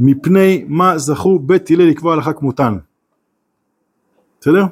מפני 0.00 0.64
מה 0.68 0.98
זכו 0.98 1.38
בית 1.38 1.70
הלל 1.70 1.88
לקבוע 1.88 2.12
הלכה 2.12 2.32
כמותן. 2.32 2.76
בסדר? 4.40 4.64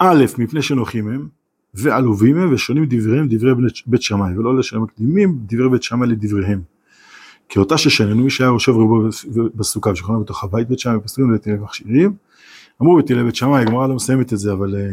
א', 0.00 0.24
מפני 0.38 0.62
שנוחים 0.62 1.08
הם, 1.08 1.28
ועלובים 1.74 2.38
הם, 2.38 2.52
ושונים 2.54 2.86
דבריהם 2.90 3.28
דברי 3.30 3.52
בית- 3.86 4.02
שמאי, 4.02 4.38
ולא 4.38 4.52
אלה 4.52 4.62
שמקדימים 4.62 5.38
דברי 5.46 5.70
בית 5.70 5.82
שמאי 5.82 6.08
לדבריהם. 6.08 6.62
כי 7.48 7.58
אותה 7.58 7.78
ששננו, 7.78 8.24
מי 8.24 8.30
שהיה 8.30 8.48
יושב 8.48 8.72
רבו 8.72 9.08
בסוכה 9.54 9.90
ושוכנה 9.90 10.18
בתוך 10.18 10.44
הבית 10.44 10.68
בית 10.68 10.78
שמאי 10.78 10.96
ופסולים 10.96 11.30
לבית 11.30 11.46
הלל 11.46 11.56
מכשירים, 11.56 12.14
אמרו 12.82 12.96
בית 12.96 13.10
הלל 13.10 13.24
בית 13.24 13.36
שמאי, 13.36 13.62
הגמרא 13.62 13.86
לא 13.86 13.94
מסיימת 13.94 14.32
את 14.32 14.38
זה, 14.38 14.52
אבל 14.52 14.76
אה, 14.76 14.92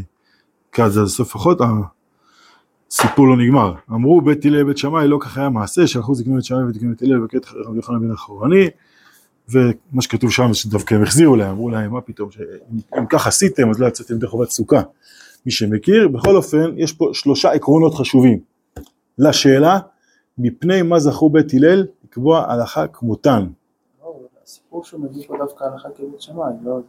כאן 0.71 0.89
זה 0.89 1.05
סוף 1.05 1.35
החוד, 1.35 1.61
הסיפור 2.91 3.27
לא 3.27 3.37
נגמר. 3.37 3.73
אמרו 3.91 4.21
בית 4.21 4.45
הלל 4.45 4.63
בית 4.63 4.77
שמאי, 4.77 5.07
לא 5.07 5.17
כך 5.21 5.37
היה 5.37 5.49
מעשה, 5.49 5.87
שהלכו 5.87 6.15
זקנים 6.15 6.35
בית 6.35 6.45
שמאי 6.45 6.63
ותקנים 6.63 6.89
בית 6.89 7.01
הלל 7.01 7.23
וקט 7.23 7.45
רבי 7.65 7.77
יוחנן 7.77 7.99
בן 7.99 8.11
החורני, 8.11 8.69
ומה 9.49 10.01
שכתוב 10.01 10.31
שם 10.31 10.53
שדווקא 10.53 10.95
הם 10.95 11.03
החזירו 11.03 11.35
להם, 11.35 11.49
אמרו 11.49 11.69
להם 11.69 11.91
מה 11.91 12.01
פתאום, 12.01 12.29
אם 12.97 13.05
כך 13.09 13.27
עשיתם 13.27 13.69
אז 13.69 13.79
לא 13.79 13.87
יצאתם 13.87 14.15
ידי 14.15 14.27
חובת 14.27 14.49
סוכה. 14.49 14.81
מי 15.45 15.51
שמכיר, 15.51 16.07
בכל 16.07 16.35
אופן 16.35 16.71
יש 16.77 16.93
פה 16.93 17.09
שלושה 17.13 17.51
עקרונות 17.51 17.93
חשובים 17.93 18.39
לשאלה 19.17 19.79
מפני 20.37 20.81
מה 20.81 20.99
זכו 20.99 21.29
בית 21.29 21.53
הלל 21.53 21.85
לקבוע 22.03 22.51
הלכה 22.51 22.87
כמותן. 22.87 23.47
לא, 24.03 24.19
הסיפור 24.43 24.83
שהוא 24.83 25.01
מביא 25.01 25.23
פה 25.27 25.37
דווקא 25.37 25.63
הלכה 25.63 25.89
כבית 25.97 26.21
שמאי, 26.21 26.53
לא, 26.63 26.79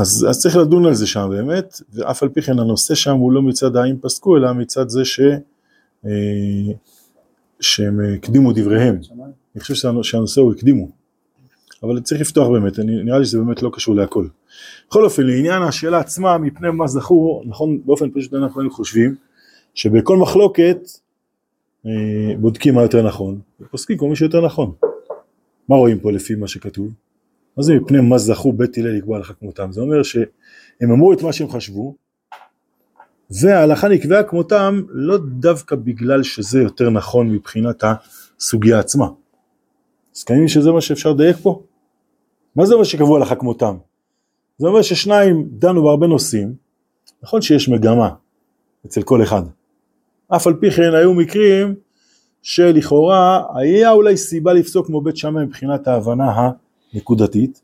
אז, 0.00 0.26
אז 0.30 0.38
צריך 0.40 0.56
לדון 0.56 0.86
על 0.86 0.94
זה 0.94 1.06
שם 1.06 1.26
באמת, 1.30 1.80
ואף 1.92 2.22
על 2.22 2.28
פי 2.28 2.42
כן 2.42 2.58
הנושא 2.58 2.94
שם 2.94 3.16
הוא 3.16 3.32
לא 3.32 3.42
מצד 3.42 3.76
האם 3.76 3.96
פסקו, 4.00 4.36
אלא 4.36 4.52
מצד 4.52 4.88
זה 4.88 5.04
ש, 5.04 5.20
אה, 6.06 6.10
שהם 7.60 8.00
הקדימו 8.14 8.52
דבריהם. 8.52 8.98
אני 9.54 9.60
חושב 9.60 9.74
שהנ- 9.74 10.02
שהנושא 10.02 10.40
הוא 10.40 10.52
הקדימו. 10.52 10.88
אבל 11.82 12.00
צריך 12.00 12.20
לפתוח 12.20 12.48
באמת, 12.48 12.78
אני, 12.78 13.02
נראה 13.02 13.18
לי 13.18 13.24
שזה 13.24 13.38
באמת 13.38 13.62
לא 13.62 13.70
קשור 13.72 13.94
להכל. 13.94 14.26
בכל 14.88 15.04
אופן, 15.04 15.22
לעניין 15.26 15.62
השאלה 15.62 15.98
עצמה, 16.00 16.38
מפני 16.38 16.70
מה 16.70 16.86
זכו, 16.86 17.42
נכון, 17.46 17.80
באופן 17.84 18.10
פשוט 18.14 18.34
אנחנו 18.34 18.60
היינו 18.60 18.70
חושבים, 18.74 19.14
שבכל 19.74 20.16
מחלוקת 20.16 20.78
אה, 21.86 21.90
בודקים 22.40 22.74
מה 22.74 22.82
יותר 22.82 23.06
נכון, 23.06 23.40
ופוסקים 23.60 23.98
כל 23.98 24.08
מי 24.08 24.16
שיותר 24.16 24.46
נכון. 24.46 24.72
מה 25.68 25.76
רואים 25.76 25.98
פה 26.00 26.12
לפי 26.12 26.34
מה 26.34 26.48
שכתוב? 26.48 26.88
מה 27.56 27.62
זה 27.62 27.74
מפני 27.74 28.00
מה 28.00 28.18
זכו 28.18 28.52
בית 28.52 28.78
הלל 28.78 28.96
לקבוע 28.96 29.16
הלכה 29.16 29.34
כמותם? 29.34 29.72
זה 29.72 29.80
אומר 29.80 30.02
שהם 30.02 30.90
אמרו 30.90 31.12
את 31.12 31.22
מה 31.22 31.32
שהם 31.32 31.48
חשבו, 31.48 31.94
וההלכה 33.30 33.88
נקבעה 33.88 34.22
כמותם 34.22 34.82
לא 34.88 35.18
דווקא 35.28 35.76
בגלל 35.76 36.22
שזה 36.22 36.62
יותר 36.62 36.90
נכון 36.90 37.30
מבחינת 37.30 37.84
הסוגיה 38.38 38.78
עצמה. 38.78 39.06
מסכימים 40.14 40.48
שזה 40.48 40.72
מה 40.72 40.80
שאפשר 40.80 41.12
לדייק 41.12 41.36
פה? 41.42 41.62
מה 42.56 42.66
זה 42.66 42.74
אומר 42.74 42.84
שקבעו 42.84 43.16
הלכה 43.16 43.34
כמותם? 43.34 43.76
זה 44.58 44.66
אומר 44.66 44.82
ששניים 44.82 45.48
דנו 45.50 45.82
בהרבה 45.82 46.06
נושאים, 46.06 46.54
נכון 47.22 47.42
שיש 47.42 47.68
מגמה 47.68 48.10
אצל 48.86 49.02
כל 49.02 49.22
אחד. 49.22 49.42
אף 50.28 50.46
על 50.46 50.54
פי 50.54 50.70
כן 50.70 50.94
היו 50.94 51.14
מקרים 51.14 51.74
שלכאורה 52.42 53.42
היה 53.54 53.90
אולי 53.90 54.16
סיבה 54.16 54.52
לפסוק 54.52 54.86
כמו 54.86 55.00
בית 55.00 55.16
שמאי 55.16 55.44
מבחינת 55.44 55.88
ההבנה 55.88 56.50
הנקודתית, 56.94 57.62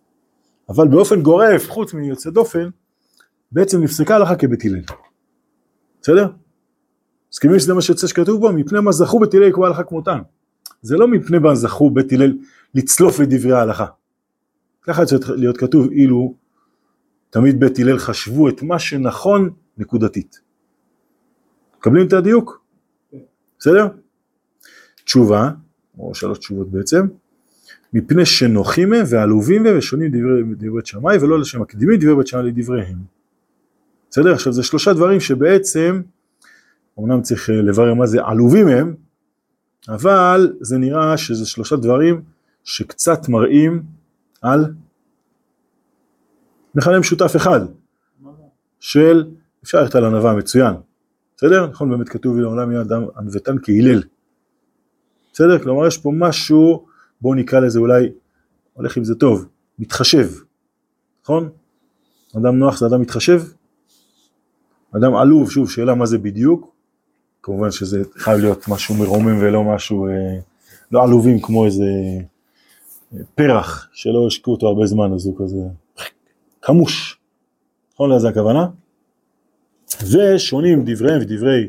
אבל 0.69 0.89
באופן 0.89 1.23
גורף, 1.23 1.71
חוץ 1.71 1.95
מיוצא 1.95 2.31
דופן, 2.31 2.69
בעצם 3.53 3.83
נפסקה 3.83 4.17
הלכה 4.17 4.37
כבית 4.37 4.65
הלל. 4.65 4.83
בסדר? 6.03 6.29
מסכימים 7.33 7.59
שזה 7.59 7.75
מה 7.75 7.83
שיוצא 7.83 8.07
שכתוב 8.07 8.41
פה? 8.41 8.53
מפני 8.53 8.81
מה 8.81 8.93
זכו 8.93 9.21
בית 9.21 9.35
הלל 9.35 9.47
לקבוע 9.47 9.67
הלכה 9.67 9.85
כמותן. 9.85 10.19
זה 10.83 10.97
לא 10.97 11.09
מפני 11.09 11.39
מה 11.39 11.55
זכו 11.55 11.91
בית 11.91 12.13
הלל 12.13 12.39
לצלוף 12.75 13.21
את 13.21 13.29
דברי 13.29 13.53
ההלכה. 13.53 13.87
ככה 14.83 15.05
צריך 15.07 15.31
להיות 15.31 15.57
כתוב 15.57 15.91
אילו 15.91 16.35
תמיד 17.31 17.61
בית 17.61 17.79
הלל 17.79 17.99
חשבו 17.99 18.49
את 18.49 18.63
מה 18.63 18.79
שנכון 18.79 19.51
נקודתית. 19.79 20.41
מקבלים 21.79 22.07
את 22.07 22.13
הדיוק? 22.13 22.65
בסדר? 23.59 23.89
תשובה, 25.05 25.51
או 25.99 26.15
שלוש 26.15 26.39
תשובות 26.39 26.71
בעצם, 26.71 27.07
מפני 27.93 28.27
שנוחים 28.27 28.93
הם 28.93 29.05
ועלובים 29.09 29.67
הם 29.67 29.79
ושונים 29.79 30.11
דברי, 30.11 30.43
דברי 30.55 30.71
בית 30.71 30.87
שמאי 30.87 31.17
ולא 31.21 31.45
שמקדימים 31.45 31.97
דברי 32.01 32.17
בית 32.17 32.27
שמאי 32.27 32.43
לדבריהם. 32.43 32.99
בסדר? 34.11 34.33
עכשיו 34.33 34.53
זה 34.53 34.63
שלושה 34.63 34.93
דברים 34.93 35.21
שבעצם, 35.21 36.03
אמנם 36.99 37.23
צריך 37.23 37.51
אה, 37.51 37.63
לברר 37.63 37.95
מה 37.95 38.07
זה 38.07 38.19
עלובים 38.25 38.69
הם, 38.69 38.95
אבל 39.89 40.53
זה 40.61 40.79
נראה 40.79 41.17
שזה 41.17 41.47
שלושה 41.47 41.77
דברים 41.77 42.23
שקצת 42.65 43.29
מראים 43.29 43.83
על 44.43 44.73
מכנה 46.75 46.99
משותף 46.99 47.37
אחד? 47.37 47.61
של, 48.81 49.25
אפשר 49.65 49.81
ללכת 49.81 49.95
על 49.95 50.05
ענווה 50.05 50.35
מצוין, 50.35 50.75
בסדר? 51.37 51.67
נכון 51.67 51.91
באמת 51.91 52.09
כתוב 52.09 52.39
לעולם 52.39 52.71
יהיה 52.71 52.83
אדם 52.83 53.03
ענוותן 53.17 53.57
כהלל, 53.63 54.03
בסדר? 55.33 55.59
כלומר 55.59 55.87
יש 55.87 55.99
פה 55.99 56.13
משהו, 56.15 56.87
בואו 57.21 57.35
נקרא 57.35 57.61
לזה 57.61 57.79
אולי, 57.79 58.09
הולך 58.73 58.97
עם 58.97 59.05
זה 59.05 59.15
טוב, 59.15 59.47
מתחשב, 59.79 60.29
נכון? 61.23 61.49
אדם 62.37 62.59
נוח 62.59 62.79
זה 62.79 62.87
אדם 62.87 63.01
מתחשב? 63.01 63.43
אדם 64.97 65.15
עלוב, 65.15 65.51
שוב 65.51 65.71
שאלה 65.71 65.95
מה 65.95 66.07
זה 66.07 66.19
בדיוק, 66.19 66.75
כמובן 67.43 67.71
שזה 67.71 68.03
חייב 68.17 68.41
להיות 68.41 68.69
משהו 68.69 68.95
מרומם 68.95 69.39
ולא 69.41 69.65
משהו, 69.65 70.07
אה, 70.07 70.13
לא 70.93 71.03
עלובים 71.03 71.41
כמו 71.41 71.67
איזה 71.67 71.85
אה, 73.13 73.19
פרח 73.35 73.89
שלא 73.93 74.27
השקעו 74.27 74.55
אותו 74.55 74.67
הרבה 74.67 74.87
זמן 74.87 75.13
אז 75.13 75.27
הוא 75.27 75.37
כזה 75.39 75.57
חמוש, 76.65 77.19
נכון 77.93 78.13
לזה 78.13 78.29
הכוונה? 78.29 78.67
ושונים 80.03 80.83
דבריהם 80.87 81.21
ודברי 81.21 81.69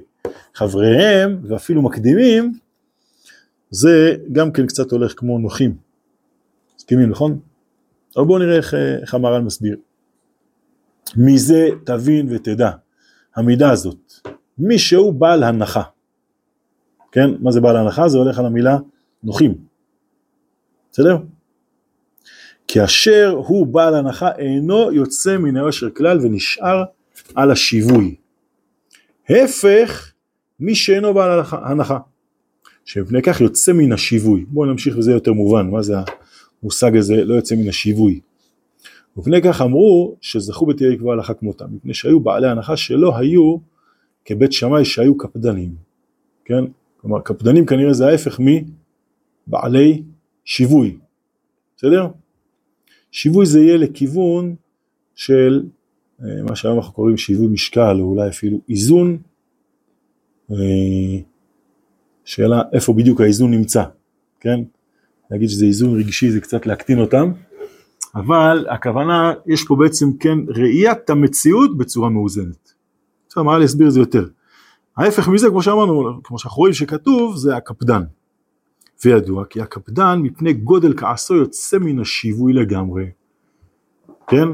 חבריהם 0.53 1.40
ואפילו 1.44 1.81
מקדימים 1.81 2.53
זה 3.72 4.16
גם 4.32 4.52
כן 4.52 4.68
קצת 4.68 4.92
הולך 4.92 5.14
כמו 5.18 5.40
נוחים, 5.40 5.76
מסכימים 6.76 7.09
נכון? 7.09 7.40
אבל 8.18 8.26
בואו 8.26 8.40
נראה 8.40 8.56
איך, 8.56 8.74
אה, 8.74 8.98
איך 9.02 9.14
המהר"ל 9.14 9.42
מסביר. 9.42 9.78
מזה 11.18 11.70
תבין 11.86 12.28
ותדע, 12.30 12.72
המידה 13.36 13.72
הזאת, 13.72 14.14
מי 14.58 14.80
שהוא 14.80 15.14
בעל 15.14 15.44
הנחה, 15.44 15.82
כן? 17.12 17.30
מה 17.40 17.52
זה 17.52 17.62
בעל 17.62 17.78
הנחה? 17.78 18.09
זה 18.09 18.18
הולך 18.18 18.40
על 18.40 18.46
המילה 18.46 18.78
נוחים, 19.24 19.56
בסדר? 20.92 21.18
כי 22.68 22.84
אשר 22.84 23.36
הוא 23.48 23.68
בעל 23.68 23.96
הנחה 23.96 24.32
אינו 24.38 24.92
יוצא 24.92 25.38
מן 25.38 25.58
היושר 25.58 25.90
כלל 25.90 26.20
ונשאר 26.22 26.84
על 27.36 27.52
השיווי. 27.52 28.16
הפך 29.30 30.12
מי 30.59 30.76
שאינו 30.76 31.14
בעל 31.14 31.40
הנחה- 31.40 31.98
שמפני 32.86 33.22
כך 33.22 33.42
יוצא 33.42 33.74
מן 33.74 33.92
השיווי. 33.92 34.46
בואו 34.47 34.66
נמשיך 34.66 34.97
וזה 34.97 35.12
יותר 35.12 35.34
מובן, 35.34 35.69
מה 35.69 35.81
זה 35.81 35.94
המושג 36.62 36.97
הזה 36.97 37.25
לא 37.25 37.36
יוצא 37.36 37.56
מן 37.56 37.69
השיווי. 37.69 38.19
ומפני 39.18 39.42
כך 39.42 39.62
אמרו 39.62 40.16
שזכו 40.22 40.66
בתהיה 40.66 40.90
לקבוע 40.90 41.14
הלכה 41.14 41.34
כמותם, 41.34 41.66
מפני 41.72 41.94
שהיו 41.94 42.20
בעלי 42.20 42.47
הנחה 42.47 42.78
שלא 42.78 43.18
היו 43.18 43.58
כבית 44.25 44.53
שמאי 44.53 44.86
שהיו 44.86 45.18
קפדנים, 45.18 45.75
כן? 46.46 46.64
כלומר 46.97 47.22
קפדנים 47.22 47.66
כנראה 47.66 47.94
זה 47.94 48.08
ההפך 48.08 48.40
מבעלי 49.47 50.03
שיווי, 50.46 50.97
בסדר? 51.78 52.08
שיווי 53.12 53.46
זה 53.46 53.59
יהיה 53.59 53.78
לכיוון 53.78 54.55
של 55.16 55.64
אה, 56.23 56.44
מה 56.44 56.55
שהיום 56.55 56.78
אנחנו 56.78 56.94
קוראים 56.94 57.17
שיווי 57.17 57.47
משקל 57.47 57.97
או 58.00 58.05
אולי 58.05 58.29
אפילו 58.29 58.59
איזון, 58.70 59.17
אה, 60.52 61.20
שאלה 62.26 62.62
איפה 62.73 62.94
בדיוק 62.94 63.22
האיזון 63.22 63.52
נמצא, 63.52 63.84
כן? 64.40 64.59
להגיד 65.32 65.50
שזה 65.50 65.66
איזון 65.66 66.00
רגשי 66.00 66.32
זה 66.32 66.41
קצת 66.41 66.66
להקטין 66.66 67.00
אותם, 67.00 67.32
אבל 68.16 68.66
הכוונה, 68.70 69.34
יש 69.47 69.64
פה 69.68 69.76
בעצם 69.76 70.18
כן 70.20 70.38
ראיית 70.47 71.09
המציאות 71.09 71.78
בצורה 71.78 72.09
מאוזנת. 72.09 72.73
עכשיו 73.28 73.44
מה 73.44 73.58
להסביר 73.58 73.88
את 73.88 73.94
זה 73.94 74.00
יותר. 74.00 74.28
ההפך 74.97 75.28
מזה, 75.28 75.50
כמו 75.50 75.64
שאמרנו, 75.64 76.23
כמו 76.23 76.40
שאנחנו 76.40 76.59
רואים 76.59 76.73
שכתוב, 76.73 77.35
זה 77.35 77.56
הקפדן. 77.56 78.03
וידוע 79.06 79.46
כי 79.46 79.62
הקפדן 79.62 80.20
מפני 80.24 80.53
גודל 80.53 80.94
כעסו 80.97 81.35
יוצא 81.35 81.78
מן 81.78 82.00
השיווי 82.00 82.53
לגמרי. 82.53 83.06
כן? 84.28 84.47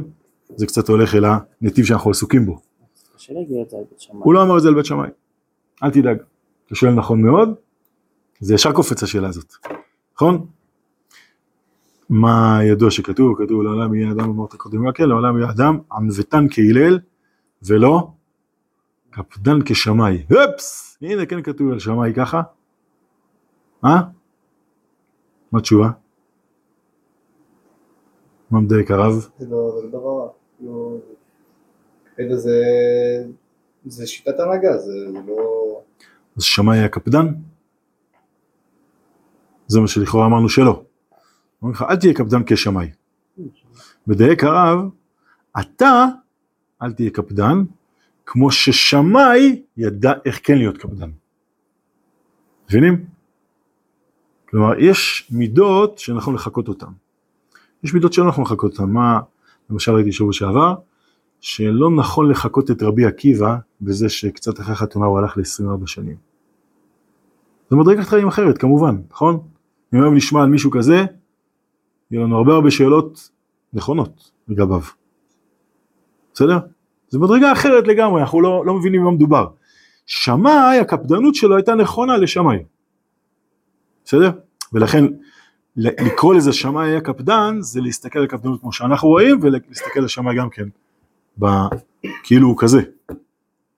זה 0.55 0.65
קצת 0.65 0.89
הולך 0.89 1.15
אל 1.15 1.25
הנתיב 1.25 1.85
שאנחנו 1.85 2.11
עסוקים 2.11 2.45
בו. 2.45 2.59
הוא 4.09 4.33
לא 4.33 4.43
אמר 4.43 4.57
את 4.57 4.61
זה 4.61 4.67
על 4.67 4.75
בית 4.75 4.85
שמאי. 4.85 5.09
אל 5.83 5.91
תדאג. 5.91 6.17
אתה 6.67 6.75
שואל 6.75 6.91
נכון 6.91 7.21
מאוד, 7.21 7.49
זה 8.39 8.53
ישר 8.53 8.71
קופץ 8.73 9.03
השאלה 9.03 9.27
הזאת. 9.27 9.53
נכון? 10.15 10.45
מה 12.09 12.59
ידוע 12.63 12.91
שכתוב? 12.91 13.37
כתוב 13.45 13.63
לעולם 13.63 13.95
יהיה 13.95 14.11
אדם 14.11 14.29
אמרת 14.29 14.55
קודם 14.55 14.91
כן, 14.91 15.09
לעולם 15.09 15.37
יהיה 15.37 15.51
אדם 15.51 15.79
ענוותן 15.91 16.45
כהלל 16.51 16.99
ולא 17.63 18.11
קפדן 19.09 19.59
כשמאי. 19.65 20.23
הפס! 20.29 20.97
הנה 21.01 21.25
כן 21.25 21.41
כתוב 21.41 21.71
על 21.71 21.79
שמאי 21.79 22.13
ככה. 22.13 22.41
אה? 23.85 24.01
מה 25.51 25.59
התשובה? 25.59 25.89
מה 28.51 28.59
מדייק 28.59 28.91
הרב? 28.91 29.29
זה 29.37 29.45
לא 29.49 29.83
לא 29.83 29.89
דבר 29.89 30.09
רע. 30.09 30.29
אלא 32.19 32.35
זה, 33.85 34.07
שיטת 34.07 34.39
הנהגה, 34.39 34.77
זה 34.77 34.91
לא... 35.27 35.76
אז 36.37 36.43
שמאי 36.43 36.77
היה 36.77 36.89
קפדן? 36.89 37.27
זה 39.67 39.79
מה 39.79 39.87
שלכאורה 39.87 40.25
אמרנו 40.25 40.49
שלא. 40.49 40.83
אומרים 41.61 41.75
לך, 41.75 41.85
אל 41.89 41.95
תהיה 41.95 42.13
קפדן 42.13 42.41
כשמאי. 42.45 42.89
מדייק 44.07 44.43
הרב, 44.43 44.79
אתה 45.59 46.05
אל 46.81 46.91
תהיה 46.91 47.09
קפדן, 47.09 47.63
כמו 48.25 48.51
ששמאי 48.51 49.61
ידע 49.77 50.13
איך 50.25 50.39
כן 50.43 50.57
להיות 50.57 50.77
קפדן. 50.77 51.09
מבינים? 52.69 53.05
כלומר, 54.49 54.79
יש 54.79 55.27
מידות 55.31 55.97
שנכון 55.97 56.35
לחקות 56.35 56.67
אותן. 56.67 56.91
יש 57.83 57.93
מידות 57.93 58.13
שלא 58.13 58.27
נכון 58.27 58.43
לחקות 58.43 58.71
אותן. 58.71 58.89
מה, 58.89 59.19
למשל 59.69 59.91
ראיתי 59.91 60.11
שבוע 60.11 60.33
שעבר, 60.33 60.75
שלא 61.41 61.91
נכון 61.91 62.29
לחקות 62.29 62.71
את 62.71 62.83
רבי 62.83 63.05
עקיבא 63.05 63.57
בזה 63.81 64.09
שקצת 64.09 64.59
אחרי 64.59 64.73
החתונה 64.73 65.05
הוא 65.05 65.19
הלך 65.19 65.37
ל-24 65.37 65.87
שנים. 65.87 66.26
זה 67.69 67.75
מדרגת 67.75 68.05
חיים 68.05 68.27
אחרת 68.27 68.57
כמובן, 68.57 68.97
נכון? 69.11 69.39
אם 69.93 70.01
היום 70.01 70.15
נשמע 70.15 70.41
על 70.41 70.49
מישהו 70.49 70.71
כזה, 70.71 71.05
יהיו 72.11 72.23
לנו 72.23 72.37
הרבה 72.37 72.53
הרבה 72.53 72.71
שאלות 72.71 73.29
נכונות 73.73 74.31
לגביו. 74.47 74.81
בסדר? 76.33 76.59
זה 77.09 77.19
מדרגה 77.19 77.51
אחרת 77.51 77.87
לגמרי, 77.87 78.21
אנחנו 78.21 78.41
לא, 78.41 78.65
לא 78.65 78.73
מבינים 78.73 79.03
מה 79.03 79.11
מדובר. 79.11 79.47
שמאי, 80.05 80.79
הקפדנות 80.79 81.35
שלו 81.35 81.55
הייתה 81.55 81.75
נכונה 81.75 82.17
לשמאי. 82.17 82.57
בסדר? 84.05 84.31
ולכן 84.73 85.05
לקרוא 85.77 86.35
לזה 86.35 86.53
שמאי 86.53 86.89
היה 86.89 87.01
קפדן, 87.01 87.57
זה 87.59 87.81
להסתכל 87.81 88.19
על 88.19 88.27
קפדנות 88.27 88.61
כמו 88.61 88.71
שאנחנו 88.71 89.07
רואים, 89.09 89.39
ולהסתכל 89.41 89.99
על 89.99 90.07
שמאי 90.07 90.35
גם 90.35 90.49
כן, 90.49 90.67
ב, 91.39 91.45
כאילו 92.23 92.47
הוא 92.47 92.55
כזה. 92.57 92.81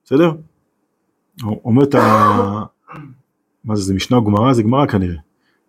בסדר? 0.04 0.32
אומרת 1.42 1.94
ה... 1.94 2.00
מה 3.64 3.76
זה, 3.76 3.82
זה 3.82 3.94
משנה 3.94 4.16
או 4.16 4.24
גמרא? 4.24 4.52
זה 4.52 4.62
גמרא 4.62 4.86
כנראה. 4.86 5.16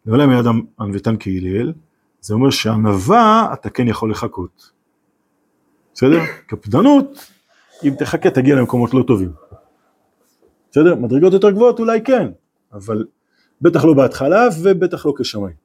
לעולם 0.06 0.32
יד 0.32 0.46
ענוותן 0.80 1.16
כהלל, 1.20 1.74
זה 2.22 2.34
אומר 2.34 2.50
שענווה 2.50 3.50
אתה 3.54 3.70
כן 3.70 3.88
יכול 3.88 4.12
לחכות. 4.12 4.72
בסדר? 5.94 6.20
קפדנות, 6.48 7.26
אם 7.84 7.94
תחכה 8.00 8.30
תגיע 8.30 8.56
למקומות 8.56 8.94
לא 8.94 9.04
טובים. 9.08 9.32
בסדר? 10.72 10.96
מדרגות 10.96 11.34
יותר 11.34 11.52
גבוהות 11.52 11.80
אולי 11.80 12.02
כן, 12.02 12.28
אבל 12.74 13.06
בטח 13.62 13.86
לא 13.86 13.94
בהתחלה 13.94 14.48
ובטח 14.62 15.06
לא 15.06 15.14
כשמיים. 15.18 15.56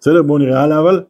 בסדר? 0.00 0.22
בואו 0.22 0.38
נראה 0.38 0.62
הלאה 0.62 0.80
אבל. 0.80 1.04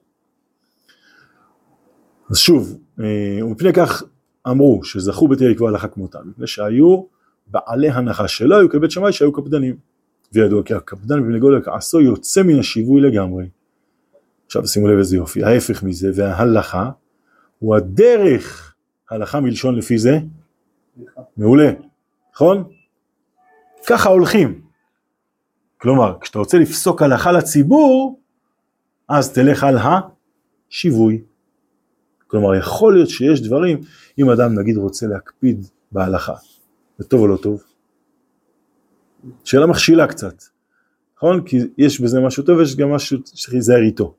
אז 2.31 2.37
שוב, 2.37 2.79
אה, 3.00 3.44
ומפני 3.44 3.73
כך 3.73 4.03
אמרו 4.49 4.85
שזכו 4.85 5.29
בתהיה 5.29 5.50
לקבוע 5.50 5.69
הלכה 5.69 5.88
כמותם, 5.88 6.21
מפני 6.25 6.47
שהיו 6.47 7.03
בעלי 7.50 7.91
הנחה 7.91 8.29
שלא 8.29 8.56
היו 8.58 8.70
כבית 8.70 8.91
שמאי 8.91 9.12
שהיו 9.12 9.32
קפדנים. 9.32 9.76
וידוע 10.32 10.62
כי 10.62 10.75
הקפדן 10.75 11.23
בנגול 11.23 11.62
כעסו 11.64 12.00
יוצא 12.00 12.43
מן 12.43 12.58
השיווי 12.58 13.00
לגמרי. 13.00 13.49
עכשיו 14.47 14.67
שימו 14.67 14.88
לב 14.88 14.99
איזה 14.99 15.17
יופי, 15.17 15.44
ההפך 15.44 15.82
מזה 15.82 16.11
וההלכה 16.14 16.91
הוא 17.58 17.76
הדרך, 17.76 18.75
הלכה 19.11 19.41
מלשון 19.41 19.76
לפי 19.76 19.99
זה, 19.99 20.19
מעולה, 21.37 21.73
נכון? 22.35 22.64
ככה 23.87 24.08
הולכים. 24.08 24.61
כלומר, 25.79 26.17
כשאתה 26.20 26.38
רוצה 26.38 26.58
לפסוק 26.58 27.03
הלכה 27.03 27.32
לציבור, 27.32 28.20
אז 29.08 29.32
תלך 29.32 29.64
על 29.64 29.76
השיווי. 29.79 31.23
כלומר, 32.26 32.55
יכול 32.55 32.94
להיות 32.94 33.08
שיש 33.08 33.43
דברים, 33.43 33.81
אם 34.19 34.31
אדם 34.31 34.58
נגיד 34.58 34.76
רוצה 34.76 35.06
להקפיד 35.06 35.67
בהלכה, 35.93 36.35
זה 37.00 37.08
טוב 37.08 37.20
או 37.20 37.26
לא 37.26 37.37
טוב? 37.37 37.62
שאלה 39.44 39.67
מכשילה 39.67 40.06
קצת, 40.06 40.43
נכון? 41.17 41.43
כי 41.44 41.58
יש 41.79 42.00
בזה 42.00 42.20
משהו 42.20 42.43
טוב 42.43 42.58
ויש 42.58 42.76
גם 42.76 42.91
משהו 42.91 43.19
שצריך 43.19 43.52
להיזהר 43.52 43.82
איתו. 43.82 44.14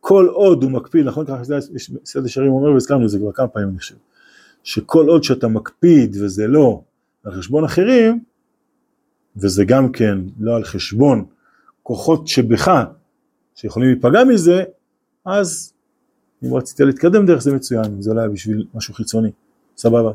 כל 0.00 0.26
עוד 0.26 0.62
הוא 0.62 0.70
מקפיד, 0.70 1.06
נכון? 1.06 1.26
ככה 1.26 1.42
סייד 2.04 2.24
ישרים 2.24 2.52
אומר 2.52 2.72
והזכרנו 2.72 3.04
את 3.04 3.10
זה 3.10 3.18
כבר 3.18 3.32
כמה 3.32 3.48
פעמים 3.48 3.68
אני 3.68 3.78
חושב, 3.78 3.94
שכל 4.62 5.08
עוד 5.08 5.24
שאתה 5.24 5.48
מקפיד 5.48 6.16
וזה 6.20 6.46
לא 6.46 6.82
על 7.24 7.32
חשבון 7.32 7.64
אחרים, 7.64 8.24
וזה 9.36 9.64
גם 9.64 9.92
כן 9.92 10.18
לא 10.40 10.56
על 10.56 10.64
חשבון 10.64 11.24
כוחות 11.82 12.28
שבך 12.28 12.70
שיכולים 13.54 13.88
להיפגע 13.88 14.24
מזה, 14.24 14.64
אז 15.24 15.72
אם 16.44 16.54
רצית 16.54 16.80
להתקדם 16.80 17.26
דרך 17.26 17.42
זה 17.42 17.54
מצוין, 17.54 17.84
אם 17.84 18.02
זה 18.02 18.14
לא 18.14 18.20
היה 18.20 18.28
בשביל 18.28 18.66
משהו 18.74 18.94
חיצוני, 18.94 19.30
סבבה. 19.76 20.12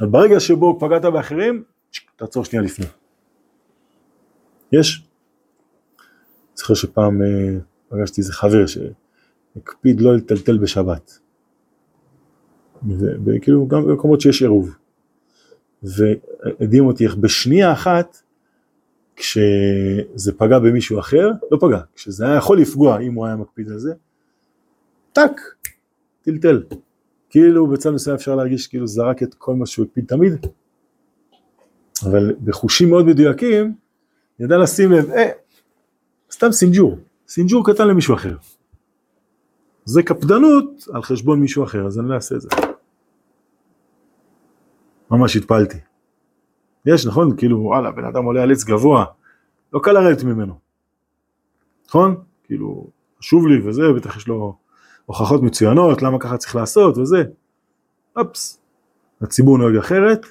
אבל 0.00 0.08
ברגע 0.08 0.40
שבו 0.40 0.78
פגעת 0.80 1.04
באחרים, 1.04 1.64
תעצור 2.16 2.44
שנייה 2.44 2.62
לפני. 2.62 2.86
יש? 4.72 5.06
זוכר 6.54 6.74
שפעם 6.74 7.22
אה, 7.22 7.58
פגשתי 7.88 8.20
איזה 8.20 8.32
חבר 8.32 8.64
שהקפיד 8.66 10.00
לא 10.00 10.16
לטלטל 10.16 10.58
בשבת. 10.58 11.18
וכאילו 13.24 13.66
גם 13.68 13.84
במקומות 13.84 14.20
שיש 14.20 14.42
עירוב. 14.42 14.74
והדהים 15.82 16.86
אותי 16.86 17.04
איך 17.04 17.16
בשנייה 17.16 17.72
אחת, 17.72 18.16
כשזה 19.16 20.32
פגע 20.36 20.58
במישהו 20.58 20.98
אחר, 20.98 21.30
לא 21.50 21.58
פגע, 21.60 21.80
כשזה 21.94 22.26
היה 22.26 22.36
יכול 22.36 22.60
לפגוע 22.60 23.00
אם 23.00 23.14
הוא 23.14 23.26
היה 23.26 23.36
מקפיד 23.36 23.68
על 23.68 23.78
זה, 23.78 23.94
טאק, 25.12 25.40
טלטל. 26.22 26.62
כאילו 27.32 27.66
בצד 27.66 27.90
מסוים 27.90 28.16
אפשר 28.16 28.34
להרגיש 28.34 28.66
כאילו 28.66 28.86
זרק 28.86 29.22
את 29.22 29.34
כל 29.34 29.54
מה 29.54 29.66
שהוא 29.66 29.86
הקפיד 29.86 30.04
תמיד, 30.06 30.46
אבל 32.04 32.34
בחושים 32.44 32.90
מאוד 32.90 33.06
מדויקים, 33.06 33.74
ידע 34.40 34.58
לשים 34.58 34.92
לב, 34.92 35.10
אה, 35.10 35.30
סתם 36.32 36.52
סינג'ור, 36.52 36.98
סינג'ור 37.28 37.72
קטן 37.72 37.88
למישהו 37.88 38.14
אחר. 38.14 38.36
זה 39.84 40.02
קפדנות 40.02 40.88
על 40.92 41.02
חשבון 41.02 41.40
מישהו 41.40 41.64
אחר, 41.64 41.86
אז 41.86 41.98
אני 41.98 42.08
לא 42.08 42.14
אעשה 42.14 42.34
את 42.34 42.40
זה. 42.40 42.48
ממש 45.10 45.36
התפעלתי. 45.36 45.78
יש, 46.86 47.06
נכון? 47.06 47.36
כאילו, 47.36 47.60
וואלה, 47.60 47.90
בן 47.90 48.04
אדם 48.04 48.24
עולה 48.24 48.42
על 48.42 48.52
עץ 48.52 48.64
גבוה, 48.64 49.04
לא 49.72 49.80
קל 49.82 49.92
לרדת 49.92 50.24
ממנו. 50.24 50.58
נכון? 51.88 52.22
כאילו, 52.44 52.86
חשוב 53.18 53.46
לי 53.46 53.68
וזה, 53.68 53.82
בטח 53.96 54.16
יש 54.16 54.28
לו 54.28 54.61
הוכחות 55.06 55.42
מצוינות, 55.42 56.02
למה 56.02 56.18
ככה 56.18 56.36
צריך 56.36 56.56
לעשות 56.56 56.98
וזה. 56.98 57.24
אופס, 58.16 58.58
הציבור 59.20 59.58
נוהג 59.58 59.76
אחרת, 59.76 60.26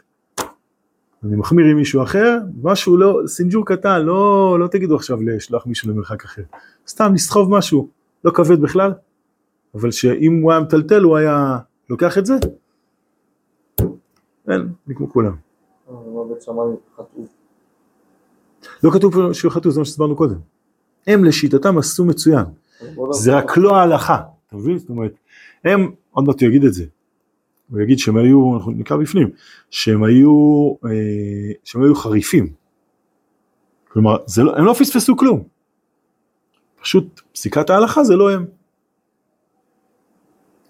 אני 1.24 1.36
מחמיר 1.36 1.66
עם 1.66 1.78
מישהו 1.78 2.04
אחר, 2.04 2.38
משהו 2.64 2.98
לא, 2.98 3.22
סינג'ור 3.28 3.66
קטן, 3.66 4.02
לא, 4.02 4.58
לא 4.60 4.68
תגידו 4.68 4.96
עכשיו 4.96 5.22
לשלוח 5.22 5.68
מישהו 5.68 5.90
למרחק 5.90 6.26
אחר, 6.26 6.42
סתם 6.88 7.14
לסחוב 7.14 7.52
משהו, 7.52 7.90
לא 8.24 8.32
כבד 8.32 8.62
בכלל, 8.62 8.94
אבל 9.76 9.92
שאם 9.92 10.42
הוא 10.42 10.52
היה 10.52 10.62
מטלטל 10.62 11.04
הוא 11.04 11.18
היה 11.18 11.58
לוקח 11.90 12.18
את 12.18 12.26
זה, 12.26 12.34
אין, 14.50 14.70
אני 14.88 14.96
כמו 14.96 15.10
כולם. 15.10 15.36
לא 18.84 18.92
כתוב 18.92 19.34
שהוא 19.34 19.52
חטוף, 19.52 19.74
זה 19.74 19.80
מה 19.80 19.86
שהסברנו 19.86 20.16
קודם. 20.16 20.38
הם 21.08 21.24
לשיטתם 21.24 21.78
עשו 21.78 22.06
מצוין, 22.06 22.46
זה 23.12 23.38
רק 23.38 23.58
לא 23.58 23.76
ההלכה, 23.76 24.22
אתה 24.52 24.60
מבין? 24.60 24.78
זאת 24.78 24.90
אומרת, 24.90 25.14
הם, 25.66 25.92
עוד 26.12 26.26
מעט 26.26 26.42
הוא 26.42 26.50
יגיד 26.50 26.64
את 26.64 26.74
זה, 26.74 26.86
הוא 27.70 27.82
יגיד 27.82 28.00
שהם 28.00 28.18
היו, 28.18 28.56
אנחנו 28.58 28.72
נקרא 28.72 28.98
בפנים, 28.98 29.30
שהם 29.70 30.04
היו, 30.04 30.32
אה, 30.86 31.52
שהם 31.64 31.84
היו 31.84 31.96
חריפים. 31.96 32.54
כלומר, 33.88 34.18
לא, 34.38 34.56
הם 34.58 34.66
לא 34.66 34.74
פספסו 34.74 35.18
כלום. 35.18 35.44
פשוט 36.82 37.22
פסיקת 37.34 37.70
ההלכה 37.70 38.04
זה 38.04 38.16
לא 38.16 38.32
הם. 38.32 38.46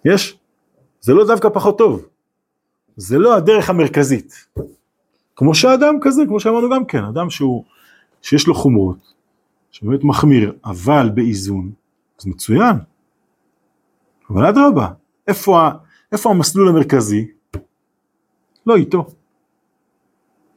יש? 0.06 0.38
זה 1.02 1.14
לא 1.14 1.28
דווקא 1.28 1.50
פחות 1.50 1.78
טוב. 1.78 2.06
זה 2.96 3.18
לא 3.18 3.36
הדרך 3.36 3.70
המרכזית. 3.70 4.48
כמו 5.36 5.56
שאדם 5.56 5.96
כזה, 6.02 6.22
כמו 6.28 6.40
שאמרנו 6.40 6.70
גם 6.70 6.86
כן, 6.86 7.04
אדם 7.04 7.30
שהוא, 7.30 7.64
שיש 8.22 8.48
לו 8.48 8.56
חומרות, 8.56 9.14
שבאמת 9.72 10.04
מחמיר, 10.04 10.54
אבל 10.66 11.10
באיזון, 11.14 11.72
זה 12.18 12.30
מצוין. 12.30 12.76
אבל 14.34 14.46
אדרבה, 14.46 14.88
איפה, 15.28 15.70
איפה 16.12 16.30
המסלול 16.30 16.70
המרכזי? 16.70 17.28
לא 18.66 18.76
איתו. 18.76 19.06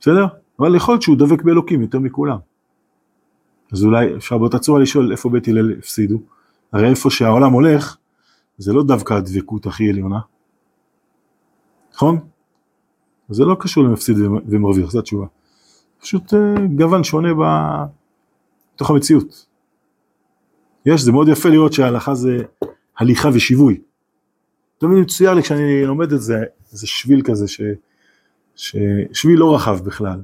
בסדר? 0.01 0.27
אבל 0.59 0.77
יכול 0.77 0.95
להיות 0.95 1.03
שהוא 1.03 1.17
דבק 1.17 1.43
באלוקים 1.43 1.83
יותר 1.83 1.99
מכולם. 1.99 2.39
אז 3.73 3.85
אולי 3.85 4.17
אפשר 4.17 4.39
באותה 4.39 4.59
צורה 4.59 4.81
לשאול 4.81 5.13
איפה 5.13 5.29
בית 5.29 5.49
הלל 5.49 5.79
הפסידו. 5.79 6.19
הרי 6.73 6.91
איפה 6.91 7.11
שהעולם 7.11 7.53
הולך, 7.53 7.97
זה 8.59 8.73
לא 8.73 8.83
דווקא 8.83 9.15
הדבקות 9.15 9.67
הכי 9.67 9.91
עליונה. 9.91 10.21
נכון? 11.95 12.19
זה 13.29 13.45
לא 13.45 13.57
קשור 13.61 13.85
למפסיד 13.85 14.17
ומרוויח, 14.47 14.91
זו 14.91 14.99
התשובה. 14.99 15.27
פשוט 16.01 16.35
אה, 16.35 16.55
גוון 16.77 17.05
שונה 17.05 17.29
בתוך 18.75 18.91
המציאות. 18.91 19.47
יש, 20.87 21.01
זה 21.01 21.13
מאוד 21.13 21.29
יפה 21.29 21.49
לראות 21.49 21.73
שההלכה 21.73 22.15
זה 22.15 22.39
הליכה 22.99 23.29
ושיווי. 23.35 23.81
תמיד 24.79 24.99
מצויר 24.99 25.35
לי 25.35 25.43
כשאני 25.43 25.85
לומד 25.85 26.13
את 26.13 26.23
זה, 26.23 26.45
זה 26.71 26.87
שביל 26.87 27.23
כזה, 27.25 27.49
ש, 27.49 27.61
ש, 28.57 28.77
שביל 29.13 29.39
לא 29.39 29.55
רחב 29.55 29.79
בכלל. 29.85 30.21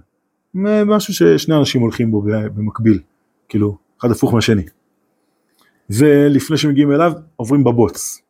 משהו 0.55 1.15
ששני 1.15 1.57
אנשים 1.57 1.81
הולכים 1.81 2.11
בו 2.11 2.23
במקביל, 2.55 3.01
כאילו, 3.49 3.77
אחד 4.01 4.11
הפוך 4.11 4.35
מהשני. 4.35 4.65
ולפני 5.91 6.57
שמגיעים 6.57 6.93
אליו, 6.93 7.13
עוברים 7.37 7.65
בבוץ. 7.65 8.23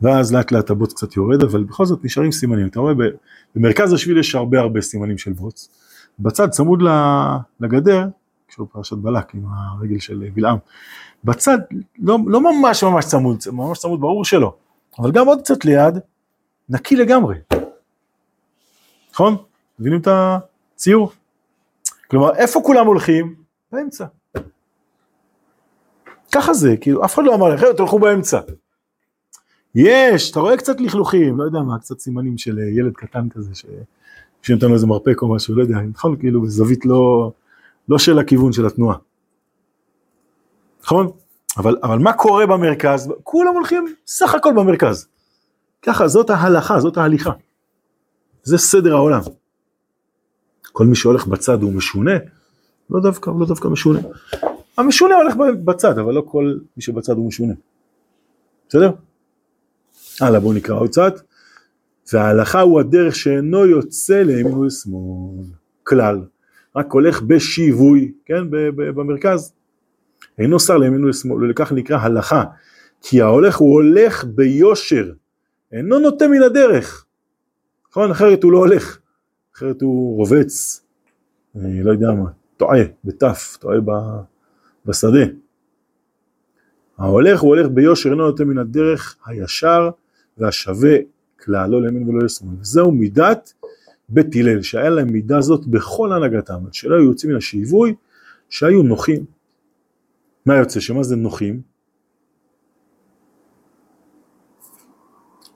ואז 0.00 0.34
לאט 0.34 0.52
לאט 0.52 0.70
הבוץ 0.70 0.92
קצת 0.92 1.16
יורד, 1.16 1.42
אבל 1.42 1.64
בכל 1.64 1.86
זאת 1.86 2.04
נשארים 2.04 2.32
סימנים. 2.32 2.66
אתה 2.66 2.80
רואה, 2.80 2.94
במרכז 3.54 3.92
השביל 3.92 4.18
יש 4.18 4.34
הרבה 4.34 4.60
הרבה 4.60 4.80
סימנים 4.80 5.18
של 5.18 5.32
בוץ. 5.32 5.68
בצד, 6.18 6.50
צמוד 6.50 6.82
לגדר, 7.60 8.06
קשור 8.56 8.66
פרשת 8.72 8.96
בלק 8.96 9.34
עם 9.34 9.44
הרגל 9.48 9.98
של 9.98 10.28
בלעם, 10.34 10.58
בצד, 11.24 11.58
לא, 11.98 12.18
לא 12.26 12.40
ממש 12.40 12.84
ממש 12.84 13.04
צמוד, 13.04 13.38
ממש 13.52 13.78
צמוד 13.78 14.00
ברור 14.00 14.24
שלא, 14.24 14.54
אבל 14.98 15.12
גם 15.12 15.26
עוד 15.26 15.40
קצת 15.40 15.64
ליד, 15.64 15.98
נקי 16.68 16.96
לגמרי. 16.96 17.36
נכון? 19.12 19.36
מבינים 19.78 20.00
את 20.00 20.08
הציור? 20.10 21.12
כלומר, 22.10 22.34
איפה 22.34 22.60
כולם 22.64 22.86
הולכים? 22.86 23.34
באמצע. 23.72 24.06
ככה 26.32 26.54
זה, 26.54 26.76
כאילו, 26.80 27.04
אף 27.04 27.14
אחד 27.14 27.24
לא 27.24 27.34
אמר 27.34 27.48
לכם, 27.48 27.66
תלכו 27.76 27.98
באמצע. 27.98 28.40
יש, 29.74 30.30
אתה 30.30 30.40
רואה 30.40 30.56
קצת 30.56 30.80
לכלוכים, 30.80 31.38
לא 31.38 31.44
יודע 31.44 31.58
מה, 31.58 31.78
קצת 31.78 31.98
סימנים 31.98 32.38
של 32.38 32.58
ילד 32.58 32.92
קטן 32.92 33.28
כזה, 33.28 33.50
שנותן 34.42 34.66
לו 34.66 34.74
איזה 34.74 34.86
מרפק 34.86 35.22
או 35.22 35.34
משהו, 35.34 35.54
לא 35.54 35.62
יודע, 35.62 35.76
נכון, 35.92 36.16
כאילו, 36.16 36.42
בזווית 36.42 36.86
לא, 36.86 37.32
לא 37.88 37.98
של 37.98 38.18
הכיוון 38.18 38.52
של 38.52 38.66
התנועה. 38.66 38.96
נכון? 40.82 41.10
אבל, 41.56 41.76
אבל 41.82 41.98
מה 41.98 42.12
קורה 42.12 42.46
במרכז? 42.46 43.12
כולם 43.22 43.54
הולכים 43.54 43.94
סך 44.06 44.34
הכל 44.34 44.52
במרכז. 44.56 45.08
ככה, 45.82 46.08
זאת 46.08 46.30
ההלכה, 46.30 46.80
זאת 46.80 46.96
ההליכה. 46.96 47.30
זה 48.42 48.58
סדר 48.58 48.94
העולם. 48.94 49.20
כל 50.72 50.86
מי 50.86 50.94
שהולך 50.96 51.26
בצד 51.26 51.62
הוא 51.62 51.72
משונה? 51.72 52.14
לא 52.90 53.00
דווקא, 53.00 53.30
לא 53.40 53.46
דווקא 53.46 53.68
משונה. 53.68 54.00
המשונה 54.78 55.14
הולך 55.14 55.34
בצד, 55.64 55.98
אבל 55.98 56.14
לא 56.14 56.22
כל 56.26 56.54
מי 56.76 56.82
שבצד 56.82 57.12
הוא 57.12 57.28
משונה. 57.28 57.54
בסדר? 58.68 58.90
הלאה, 60.20 60.40
בואו 60.40 60.52
נקרא 60.52 60.74
עוד 60.74 60.88
קצת. 60.88 61.14
וההלכה 62.12 62.60
הוא 62.60 62.80
הדרך 62.80 63.16
שאינו 63.16 63.66
יוצא 63.66 64.22
לימין 64.22 64.54
ולשמאל, 64.54 65.44
כלל, 65.82 66.20
רק 66.76 66.92
הולך 66.92 67.22
בשיווי, 67.22 68.12
כן, 68.24 68.50
במרכז. 68.76 69.52
אינו 70.38 70.60
שר 70.60 70.78
לימין 70.78 71.04
ולשמאל, 71.04 71.44
ולכך 71.44 71.72
נקרא 71.72 71.98
הלכה, 71.98 72.44
כי 73.00 73.22
ההולך 73.22 73.56
הוא 73.56 73.72
הולך 73.72 74.24
ביושר, 74.24 75.12
אינו 75.72 75.98
נוטה 75.98 76.28
מן 76.28 76.42
הדרך. 76.42 77.06
נכון? 77.90 78.10
אחרת 78.10 78.42
הוא 78.42 78.52
לא 78.52 78.58
הולך, 78.58 78.98
אחרת 79.56 79.82
הוא 79.82 80.16
רובץ, 80.16 80.84
אני 81.56 81.82
לא 81.82 81.92
יודע 81.92 82.10
מה, 82.10 82.30
טועה, 82.56 82.80
בתף, 83.04 83.56
טועה 83.60 83.78
בשדה. 84.86 85.24
ההולך 86.98 87.40
הוא 87.40 87.48
הולך 87.48 87.66
ביושר, 87.70 88.10
אינו 88.10 88.26
נוטה 88.26 88.44
מן 88.44 88.58
הדרך 88.58 89.16
הישר 89.26 89.90
והשווה 90.38 90.96
כלל, 91.44 91.70
לא 91.70 91.82
לימין 91.82 92.08
ולא 92.08 92.24
לשמאל. 92.24 92.54
וזהו 92.60 92.92
מידת 92.92 93.52
בית 94.08 94.36
הלל, 94.36 94.62
שהיה 94.62 94.90
להם 94.90 95.12
מידה 95.12 95.40
זאת 95.40 95.66
בכל 95.66 96.12
הנהגתם, 96.12 96.64
שלא 96.72 96.94
היו 96.94 97.04
יוצאים 97.04 97.32
מן 97.32 97.38
השיווי, 97.38 97.94
שהיו 98.50 98.82
נוחים. 98.82 99.24
מה 100.46 100.56
יוצא? 100.56 100.80
שמה 100.80 101.02
זה 101.02 101.16
נוחים? 101.16 101.62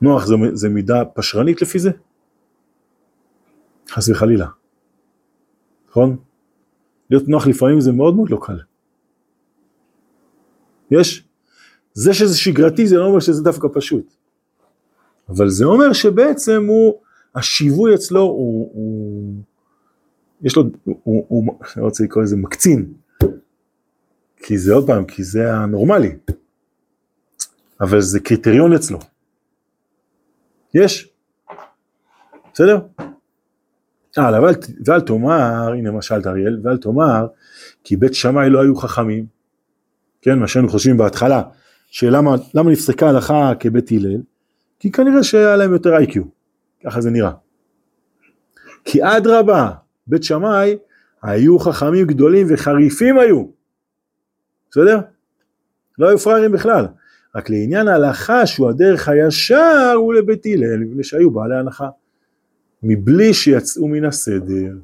נוח 0.01 0.25
זה, 0.25 0.35
זה 0.53 0.69
מידה 0.69 1.05
פשרנית 1.05 1.61
לפי 1.61 1.79
זה? 1.79 1.91
חס 3.89 4.09
וחלילה. 4.09 4.47
נכון? 5.89 6.17
להיות 7.09 7.27
נוח 7.27 7.47
לפעמים 7.47 7.81
זה 7.81 7.91
מאוד 7.91 8.15
מאוד 8.15 8.29
לא 8.29 8.39
קל. 8.41 8.59
יש? 10.91 11.27
זה 11.93 12.13
שזה 12.13 12.37
שגרתי 12.37 12.87
זה 12.87 12.97
לא 12.97 13.05
אומר 13.05 13.19
שזה 13.19 13.43
דווקא 13.43 13.67
פשוט. 13.73 14.13
אבל 15.29 15.49
זה 15.49 15.65
אומר 15.65 15.93
שבעצם 15.93 16.65
הוא, 16.67 17.01
השיווי 17.35 17.95
אצלו 17.95 18.21
הוא, 18.21 18.71
הוא 18.73 19.33
יש 20.41 20.55
לו, 20.55 20.63
הוא, 20.83 20.95
הוא, 21.03 21.25
הוא 21.27 21.59
אני 21.75 21.83
רוצה 21.83 22.03
לקרוא 22.03 22.23
לזה 22.23 22.35
מקצין, 22.35 22.93
כי 24.37 24.57
זה 24.57 24.73
עוד 24.73 24.87
פעם, 24.87 25.05
כי 25.05 25.23
זה 25.23 25.53
הנורמלי, 25.53 26.15
אבל 27.81 28.01
זה 28.01 28.19
קריטריון 28.19 28.73
אצלו. 28.73 28.99
יש, 30.73 31.09
בסדר? 32.53 32.79
אה, 34.17 34.41
ואל, 34.43 34.53
ואל 34.85 35.01
תאמר, 35.01 35.73
הנה 35.73 35.91
מה 35.91 36.01
שאלת 36.01 36.27
אריאל, 36.27 36.59
ואל 36.63 36.77
תאמר, 36.77 37.27
כי 37.83 37.97
בית 37.97 38.13
שמאי 38.13 38.49
לא 38.49 38.61
היו 38.61 38.75
חכמים, 38.75 39.25
כן, 40.21 40.39
מה 40.39 40.47
שהיינו 40.47 40.69
חושבים 40.69 40.97
בהתחלה, 40.97 41.41
שלמה 41.87 42.35
נפסקה 42.71 43.09
הלכה 43.09 43.51
כבית 43.59 43.91
הלל, 43.91 44.21
כי 44.79 44.91
כנראה 44.91 45.23
שהיה 45.23 45.57
להם 45.57 45.73
יותר 45.73 45.97
איי-קיו, 45.97 46.23
ככה 46.85 47.01
זה 47.01 47.09
נראה. 47.09 47.31
כי 48.85 48.99
אדרבה, 49.03 49.71
בית 50.07 50.23
שמאי 50.23 50.77
היו 51.23 51.59
חכמים 51.59 52.07
גדולים 52.07 52.47
וחריפים 52.49 53.17
היו, 53.17 53.45
בסדר? 54.71 54.99
לא 55.99 56.09
היו 56.09 56.17
פראיירים 56.17 56.51
בכלל, 56.51 56.85
רק 57.35 57.49
לעניין 57.49 57.87
ההלכה 57.87 58.45
שהוא 58.45 58.69
הדרך 58.69 59.09
הישר 59.09 59.93
הוא 59.95 60.13
לבית 60.13 60.45
הלל, 60.45 60.77
מפני 60.77 61.03
שהיו 61.03 61.31
בעלי 61.31 61.57
הנחה, 61.57 61.89
מבלי 62.83 63.33
שיצאו 63.33 63.87
מן 63.87 64.05
הסדר. 64.05 64.75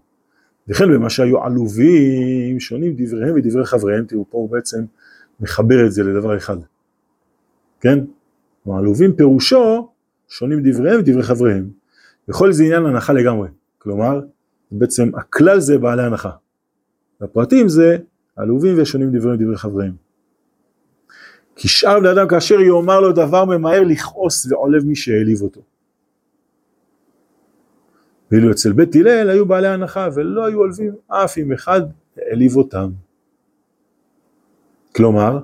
וכן 0.68 0.94
במה 0.94 1.10
שהיו 1.10 1.44
עלובים, 1.44 2.60
שונים 2.60 2.94
דבריהם 2.98 3.36
ודברי 3.36 3.66
חבריהם, 3.66 4.06
תראו 4.06 4.25
פה 4.30 4.38
הוא 4.38 4.50
בעצם 4.50 4.86
מחבר 5.39 5.86
את 5.86 5.92
זה 5.92 6.04
לדבר 6.04 6.38
אחד, 6.38 6.58
כן? 7.82 8.00
מעלובים 8.66 9.16
פירושו 9.16 9.89
שונים 10.30 10.60
דבריהם 10.63 11.00
ודברי 11.00 11.24
חבריהם. 11.24 11.70
וכל 12.29 12.51
זה 12.51 12.63
עניין 12.63 12.86
הנחה 12.86 13.13
לגמרי. 13.13 13.50
כלומר, 13.77 14.22
בעצם 14.72 15.12
הכלל 15.15 15.60
זה 15.60 15.77
בעלי 15.77 16.03
הנחה. 16.03 16.31
והפרטים 17.22 17.69
זה 17.69 17.98
עלובים 18.36 18.75
ושונים 18.81 19.10
דבריהם 19.17 19.39
ודברי 19.39 19.57
חבריהם. 19.57 19.96
כי 21.55 21.67
שאר 21.67 22.00
בני 22.00 22.12
אדם 22.12 22.27
כאשר 22.27 22.60
יאמר 22.60 23.00
לו 23.00 23.12
דבר 23.12 23.46
ממהר 23.46 23.84
לכעוס 23.84 24.51
ועולב 24.51 24.86
מי 24.86 24.96
שהעליב 24.96 25.41
אותו. 25.41 25.62
ואילו 28.31 28.51
אצל 28.51 28.74
בית 28.74 28.96
הלל 28.96 29.29
היו 29.29 29.46
בעלי 29.46 29.67
הנחה 29.67 30.10
ולא 30.15 30.46
היו 30.46 30.60
עולבים 30.60 30.96
אף 31.07 31.38
אם 31.38 31.53
אחד 31.53 31.81
העליב 32.17 32.55
אותם. 32.55 32.89
כלומר, 34.96 35.39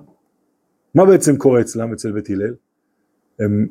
מה 0.96 1.06
בעצם 1.06 1.38
קורה 1.38 1.62
אצלם 1.62 1.94
אצל 1.94 2.12
בית 2.12 2.30
הלל? 2.30 2.54
הם 3.40 3.68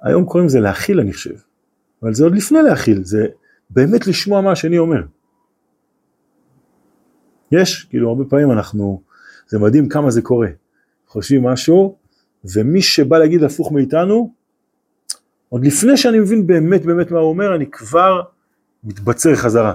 היום 0.00 0.24
קוראים 0.24 0.46
לזה 0.46 0.60
להכיל 0.60 1.00
אני 1.00 1.12
חושב, 1.12 1.34
אבל 2.02 2.14
זה 2.14 2.24
עוד 2.24 2.34
לפני 2.34 2.62
להכיל, 2.62 3.04
זה 3.04 3.26
באמת 3.70 4.06
לשמוע 4.06 4.40
מה 4.40 4.52
השני 4.52 4.78
אומר. 4.78 5.02
יש, 7.52 7.84
כאילו 7.84 8.08
הרבה 8.08 8.24
פעמים 8.24 8.52
אנחנו, 8.52 9.02
זה 9.46 9.58
מדהים 9.58 9.88
כמה 9.88 10.10
זה 10.10 10.22
קורה. 10.22 10.48
חושבים 11.06 11.44
משהו, 11.44 11.96
ומי 12.54 12.82
שבא 12.82 13.18
להגיד 13.18 13.42
הפוך 13.42 13.72
מאיתנו, 13.72 14.32
עוד 15.48 15.64
לפני 15.64 15.96
שאני 15.96 16.18
מבין 16.18 16.46
באמת 16.46 16.84
באמת 16.84 17.10
מה 17.10 17.18
הוא 17.18 17.28
אומר, 17.28 17.56
אני 17.56 17.70
כבר 17.70 18.22
מתבצר 18.84 19.34
חזרה. 19.34 19.72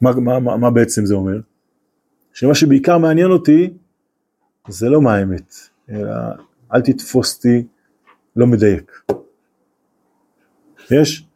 מה, 0.00 0.12
מה, 0.12 0.40
מה, 0.40 0.56
מה 0.56 0.70
בעצם 0.70 1.06
זה 1.06 1.14
אומר? 1.14 1.40
שמה 2.32 2.54
שבעיקר 2.54 2.98
מעניין 2.98 3.30
אותי, 3.30 3.74
זה 4.68 4.88
לא 4.88 5.02
מה 5.02 5.14
האמת, 5.14 5.54
אלא 5.90 6.12
אל 6.74 6.80
תתפוס 6.80 7.36
אותי 7.36 7.66
לא 8.36 8.46
מדייק. 8.46 9.02
יש? 10.90 11.26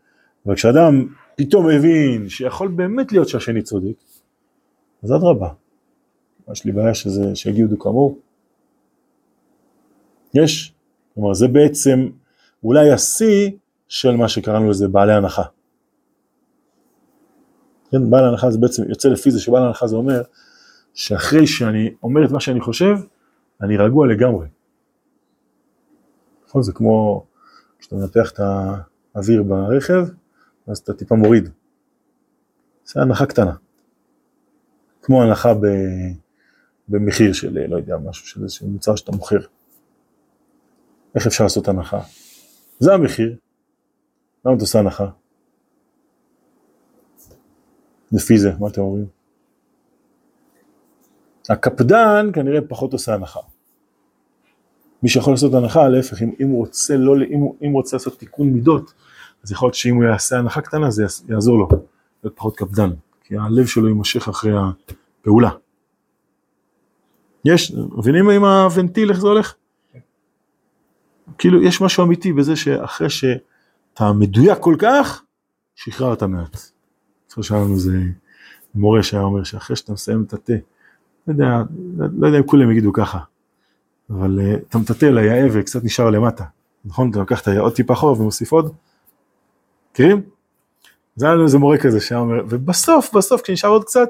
אבל 0.46 0.54
כשאדם 0.54 1.06
פתאום 1.36 1.70
הבין 1.70 2.28
שיכול 2.28 2.68
באמת 2.68 3.12
להיות 3.12 3.28
שהשני 3.28 3.62
צודק, 3.62 3.94
אז 5.02 5.12
אדרבה. 5.12 5.48
יש 6.52 6.64
לי 6.64 6.72
בעיה 6.72 6.94
שזה, 6.94 7.36
שיגידו 7.36 7.78
כאמור. 7.78 8.18
יש. 10.34 10.74
כלומר 11.14 11.34
זה 11.34 11.48
בעצם 11.48 12.08
אולי 12.64 12.90
השיא 12.90 13.50
של 13.88 14.16
מה 14.16 14.28
שקראנו 14.28 14.70
לזה 14.70 14.88
בעלי 14.88 15.12
הנחה. 15.12 15.42
כן, 17.90 18.10
בעל 18.10 18.24
הנחה 18.24 18.50
זה 18.50 18.58
בעצם 18.58 18.82
יוצא 18.88 19.08
לפי 19.08 19.30
זה 19.30 19.40
שבעל 19.40 19.62
הנחה 19.62 19.86
זה 19.86 19.96
אומר 19.96 20.22
שאחרי 20.94 21.46
שאני 21.46 21.94
אומר 22.02 22.24
את 22.24 22.30
מה 22.30 22.40
שאני 22.40 22.60
חושב, 22.60 22.94
אני 23.62 23.76
רגוע 23.76 24.06
לגמרי. 24.06 24.46
נכון? 26.46 26.62
זה 26.62 26.72
כמו 26.72 27.26
כשאתה 27.78 27.96
מנתח 27.96 28.30
את 28.30 28.40
האוויר 29.18 29.42
ברכב, 29.42 30.06
אז 30.66 30.78
אתה 30.78 30.92
טיפה 30.94 31.14
מוריד. 31.14 31.48
זה 32.84 33.00
הנחה 33.00 33.26
קטנה. 33.26 33.54
כמו 35.02 35.22
הנחה 35.22 35.52
במחיר 36.88 37.32
של, 37.32 37.66
לא 37.68 37.76
יודע, 37.76 37.96
משהו 37.96 38.26
של 38.26 38.42
איזשהו 38.42 38.68
מוצר 38.68 38.96
שאתה 38.96 39.12
מוכר. 39.12 39.38
איך 41.14 41.26
אפשר 41.26 41.44
לעשות 41.44 41.68
הנחה? 41.68 42.00
זה 42.78 42.94
המחיר, 42.94 43.36
למה 44.44 44.54
אתה 44.54 44.62
עושה 44.62 44.78
הנחה? 44.78 45.06
לפי 48.12 48.38
זה, 48.38 48.52
מה 48.60 48.68
אתם 48.68 48.80
אומרים? 48.80 49.06
הקפדן 51.48 52.30
כנראה 52.32 52.60
פחות 52.68 52.92
עושה 52.92 53.14
הנחה. 53.14 53.40
מי 55.02 55.08
שיכול 55.08 55.32
לעשות 55.32 55.54
הנחה, 55.54 55.88
להפך, 55.88 56.22
אם, 56.22 56.32
אם 56.42 56.50
רוצה 56.50 56.96
לא, 56.96 57.16
אם, 57.16 57.66
אם 57.66 57.72
רוצה 57.72 57.96
לעשות 57.96 58.18
תיקון 58.18 58.48
מידות, 58.48 58.94
אז 59.48 59.52
יכול 59.52 59.66
להיות 59.66 59.74
שאם 59.74 59.94
הוא 59.96 60.04
יעשה 60.04 60.38
הנחה 60.38 60.60
קטנה 60.60 60.90
זה 60.90 61.02
יעז- 61.02 61.24
יעזור 61.28 61.58
לו, 61.58 61.68
להיות 62.24 62.36
פחות 62.36 62.56
קפדן, 62.56 62.90
כי 63.24 63.36
הלב 63.36 63.66
שלו 63.66 63.88
יימשך 63.88 64.28
אחרי 64.28 64.52
הפעולה. 65.20 65.50
יש, 67.44 67.74
מבינים 67.98 68.30
עם 68.30 68.44
הוונטיל 68.44 69.10
איך 69.10 69.20
זה 69.20 69.26
הולך? 69.26 69.54
כאילו 71.38 71.62
יש 71.62 71.80
משהו 71.80 72.04
אמיתי 72.04 72.32
בזה 72.32 72.56
שאחרי 72.56 73.10
שאתה 73.10 74.12
מדויק 74.12 74.58
כל 74.60 74.76
כך, 74.78 75.22
שחררת 75.74 76.22
מעט. 76.22 76.56
עכשיו 77.26 77.42
שהיה 77.42 77.60
לנו 77.60 77.74
איזה 77.74 77.98
מורה 78.74 79.02
שהיה 79.02 79.22
אומר 79.22 79.44
שאחרי 79.44 79.76
שאתה 79.76 79.92
מסיים 79.92 80.22
את 80.22 80.32
התה, 80.32 80.52
לא 81.26 81.32
יודע, 81.32 81.62
לא 82.18 82.26
יודע 82.26 82.38
אם 82.38 82.46
כולם 82.46 82.70
יגידו 82.70 82.92
ככה, 82.92 83.18
אבל 84.10 84.38
uh, 84.40 84.58
אתה 84.68 84.78
מטאטא 84.78 85.06
ליאה 85.06 85.46
וקצת 85.52 85.84
נשאר 85.84 86.10
למטה, 86.10 86.44
נכון? 86.84 87.10
אתה 87.10 87.18
לוקח 87.18 87.40
את 87.40 87.48
היאה 87.48 87.60
עוד 87.60 87.72
טיפה 87.74 87.92
אחורה 87.92 88.20
ומוסיף 88.20 88.52
עוד, 88.52 88.74
מכירים? 89.92 90.22
זה 91.16 91.26
היה 91.26 91.34
לנו 91.34 91.44
איזה 91.44 91.58
מורה 91.58 91.78
כזה 91.78 92.00
שהיה 92.00 92.20
אומר, 92.20 92.44
ובסוף, 92.48 93.14
בסוף 93.14 93.42
כשנשאר 93.42 93.70
עוד 93.70 93.84
קצת, 93.84 94.08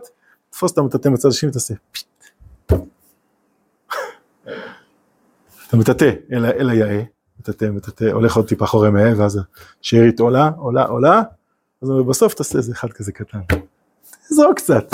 תפוס 0.50 0.72
את 0.72 0.78
המטאטא 0.78 1.08
מצד 1.08 1.28
השני 1.28 1.50
ותעשה 1.50 1.74
פיט. 1.92 2.06
אתה 5.68 5.76
מטאטא 5.76 6.10
אל, 6.32 6.46
אל 6.46 6.70
היעה, 6.70 7.02
מטאטא, 7.40 7.64
מטאטא, 7.64 8.04
הולך 8.04 8.36
עוד 8.36 8.48
טיפה 8.48 8.64
אחורה 8.64 8.90
מהיעה, 8.90 9.12
ואז 9.16 9.40
השארית 9.82 10.20
עולה, 10.20 10.50
עולה, 10.56 10.84
עולה, 10.84 11.22
אז 11.82 11.88
בסוף 12.08 12.34
תעשה 12.34 12.58
איזה 12.58 12.72
אחד 12.72 12.92
כזה 12.92 13.12
קטן. 13.12 13.40
תזרוק 14.28 14.56
קצת. 14.56 14.84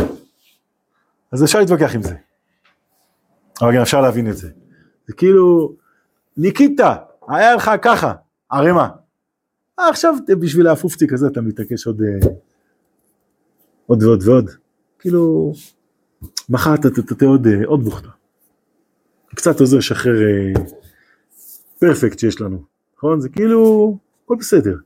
אז 1.32 1.44
אפשר 1.44 1.58
להתווכח 1.58 1.94
עם 1.94 2.02
זה. 2.02 2.14
אבל 3.60 3.74
גם 3.74 3.82
אפשר 3.82 4.00
להבין 4.00 4.30
את 4.30 4.36
זה. 4.36 4.50
זה 5.06 5.14
כאילו, 5.14 5.72
ניקית, 6.36 6.80
היה 7.28 7.54
לך 7.54 7.70
ככה, 7.82 8.12
ערימה. 8.50 8.88
אה, 9.78 9.88
עכשיו 9.88 10.14
בשביל 10.40 10.66
האפופציק 10.66 11.12
הזה 11.12 11.26
אתה 11.26 11.40
מתעקש 11.40 11.86
עוד, 11.86 12.02
אה, 12.02 12.28
עוד 13.86 14.02
ועוד 14.02 14.22
ועוד. 14.28 14.50
כאילו, 14.98 15.52
מחר 16.48 16.74
אתה 16.74 16.90
תטה 16.90 17.24
עוד, 17.24 17.46
אה, 17.46 17.66
עוד 17.66 17.84
בוכתה. 17.84 18.08
קצת 19.34 19.60
עוזר 19.60 19.78
לשחרר 19.78 20.22
אה, 20.22 20.62
פרפקט 21.78 22.18
שיש 22.18 22.40
לנו, 22.40 22.62
נכון? 22.96 23.20
זה 23.20 23.28
כאילו, 23.28 23.96
הכל 24.24 24.36
בסדר. 24.40 24.76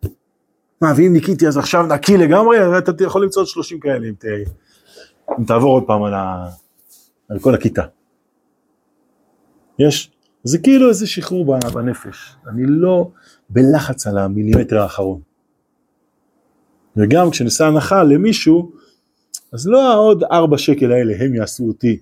מה, 0.83 0.93
ואם 0.97 1.13
ניקיתי 1.13 1.49
אז 1.49 1.57
עכשיו 1.57 1.87
נקי 1.87 2.17
לגמרי, 2.17 2.79
אתה 2.79 3.05
יכול 3.05 3.25
למצוא 3.25 3.43
עוד 3.43 3.49
30 3.49 3.81
כאלה 3.81 4.09
אם, 4.09 4.15
ת, 4.15 4.25
אם 5.39 5.45
תעבור 5.45 5.71
עוד 5.71 5.85
פעם 5.87 6.03
על, 6.03 6.15
ה, 6.15 6.49
על 7.29 7.39
כל 7.39 7.55
הכיתה. 7.55 7.83
יש? 9.79 10.11
זה 10.45 10.59
כאילו 10.59 10.89
איזה 10.89 11.07
שחרור 11.07 11.57
בנפש. 11.75 12.37
אני 12.49 12.63
לא 12.67 13.11
בלחץ 13.51 14.07
על 14.07 14.19
המילימטר 14.19 14.79
האחרון. 14.79 15.21
וגם 16.97 17.31
כשנעשה 17.31 17.67
הנחה 17.67 18.03
למישהו, 18.03 18.73
אז 19.53 19.69
לא 19.69 19.93
העוד 19.93 20.25
ארבע 20.25 20.59
שקל 20.59 20.93
האלה 20.93 21.15
הם 21.21 21.35
יעשו 21.35 21.65
אותי 21.65 21.99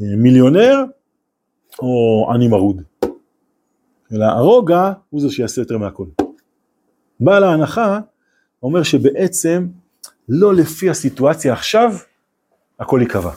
אה, 0.00 0.06
מיליונר 0.16 0.84
או 1.78 2.26
עני 2.34 2.48
מרוד. 2.48 2.82
אלא 4.12 4.24
הרוגע 4.24 4.92
הוא 5.10 5.20
זה 5.20 5.30
שיעשה 5.30 5.60
יותר 5.60 5.78
מהכל. 5.78 6.06
בעל 7.20 7.44
ההנחה 7.44 8.00
אומר 8.62 8.82
שבעצם 8.82 9.68
לא 10.28 10.54
לפי 10.54 10.90
הסיטואציה 10.90 11.52
עכשיו 11.52 11.92
הכל 12.80 13.00
ייקבע. 13.02 13.30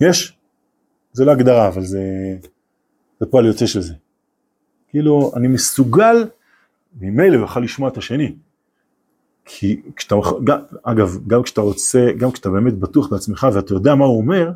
יש? 0.00 0.38
זה 1.14 1.24
לא 1.24 1.32
הגדרה 1.32 1.68
אבל 1.68 1.82
זה, 1.82 2.02
זה 3.20 3.26
פועל 3.26 3.46
יוצא 3.46 3.66
של 3.66 3.80
זה. 3.80 3.94
כאילו 4.88 5.32
אני 5.36 5.48
מסוגל 5.48 6.24
ממילא 7.00 7.36
יוכל 7.36 7.60
לשמוע 7.60 7.88
את 7.88 7.96
השני. 7.96 8.34
כי 9.44 9.82
כשאתה, 9.96 10.14
גם, 10.44 10.58
אגב, 10.82 11.18
גם 11.26 11.42
כשאתה 11.42 11.60
רוצה, 11.60 12.08
גם 12.18 12.30
כשאתה 12.30 12.50
באמת 12.50 12.74
בטוח 12.74 13.08
בעצמך 13.10 13.46
ואתה 13.52 13.74
יודע 13.74 13.94
מה 13.94 14.04
הוא 14.04 14.16
אומר, 14.16 14.50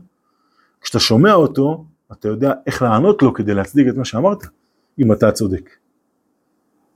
כשאתה 0.81 0.99
שומע 0.99 1.35
אותו, 1.35 1.85
אתה 2.12 2.29
יודע 2.29 2.53
איך 2.66 2.83
לענות 2.83 3.23
לו 3.23 3.35
כדי 3.35 3.55
להצדיק 3.55 3.88
את 3.88 3.97
מה 3.97 4.05
שאמרת, 4.05 4.38
אם 4.99 5.12
אתה 5.12 5.33
צודק. 5.33 5.71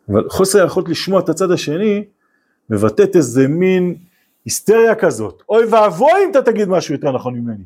אבל 0.09 0.29
חוסר 0.29 0.63
היכולת 0.63 0.89
לשמוע 0.89 1.21
את 1.21 1.29
הצד 1.29 1.51
השני, 1.51 2.05
מבטאת 2.71 3.17
איזה 3.17 3.49
מין 3.49 3.97
היסטריה 4.45 4.95
כזאת. 4.95 5.43
אוי 5.49 5.65
ואבוי 5.65 6.13
אם 6.25 6.31
אתה 6.31 6.43
תגיד 6.43 6.69
משהו 6.69 6.95
יותר 6.95 7.13
נכון 7.13 7.35
ממני. 7.35 7.65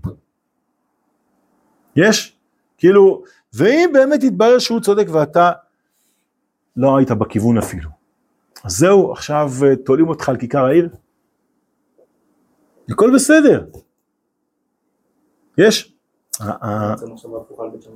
יש? 1.96 2.36
כאילו, 2.78 3.22
ואם 3.54 3.90
באמת 3.92 4.22
יתברר 4.24 4.58
שהוא 4.58 4.80
צודק 4.80 5.06
ואתה 5.12 5.52
לא 6.76 6.96
היית 6.96 7.10
בכיוון 7.10 7.58
אפילו. 7.58 7.90
אז 8.64 8.72
זהו, 8.78 9.12
עכשיו 9.12 9.50
אה, 9.66 9.76
תולים 9.76 10.08
אותך 10.08 10.28
על 10.28 10.36
כיכר 10.36 10.64
העיר? 10.64 10.88
הכל 12.90 13.10
בסדר. 13.14 13.64
יש? 15.58 15.94
ה- 16.40 16.66
ה- 16.66 16.90
בעצם 16.90 17.12
עכשיו 17.12 17.36
הפוך 17.36 17.60
על 17.60 17.70
בית 17.70 17.82
שמאי. 17.82 17.94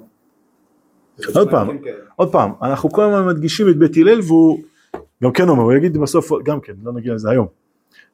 עוד 1.34 1.50
פעם. 1.50 1.68
עוד 2.16 2.32
פעם, 2.32 2.52
אנחנו 2.62 2.90
כל 2.90 3.02
הזמן 3.04 3.26
מדגישים 3.26 3.68
את 3.68 3.76
בית 3.78 3.96
הלל 3.96 4.20
והוא 4.20 4.58
גם 5.22 5.32
כן 5.32 5.48
אומר, 5.48 5.62
הוא 5.62 5.72
יגיד 5.72 5.96
בסוף, 5.98 6.30
גם 6.44 6.60
כן, 6.60 6.72
לא 6.82 6.92
נגיע 6.92 7.14
לזה 7.14 7.30
היום. 7.30 7.46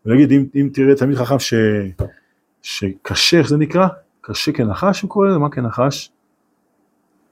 הוא 0.05 0.15
יגיד, 0.15 0.33
אם, 0.55 0.69
תראה 0.73 0.95
תלמיד 0.95 1.17
חכם 1.17 1.37
שקשה, 2.63 3.39
איך 3.39 3.49
זה 3.49 3.57
נקרא? 3.57 3.89
קשה 4.27 4.53
כנחש 4.53 5.03
הוא 5.03 5.11
קורא 5.11 5.29
לזה? 5.29 5.39
מה 5.39 5.51
כנחש? 5.51 6.13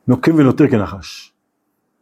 נוקם 0.09 0.35
ונותר 0.35 0.71
כנחש. 0.71 1.33